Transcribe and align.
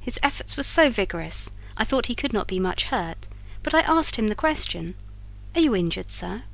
His 0.00 0.18
efforts 0.22 0.56
were 0.56 0.62
so 0.62 0.88
vigorous, 0.88 1.50
I 1.76 1.84
thought 1.84 2.06
he 2.06 2.14
could 2.14 2.32
not 2.32 2.46
be 2.48 2.58
much 2.58 2.86
hurt; 2.86 3.28
but 3.62 3.74
I 3.74 3.80
asked 3.80 4.16
him 4.16 4.28
the 4.28 4.34
question— 4.34 4.94
"Are 5.54 5.60
you 5.60 5.76
injured, 5.76 6.10
sir?" 6.10 6.44